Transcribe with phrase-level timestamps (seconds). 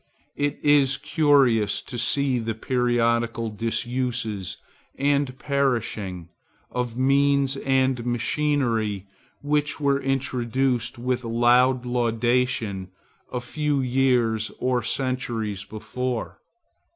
[0.35, 4.57] It is curious to see the periodical disuse
[4.95, 6.29] and perishing
[6.71, 9.05] of means and machinery
[9.43, 12.87] which were introduced with loud laudation
[13.31, 16.39] a few years or centuries before.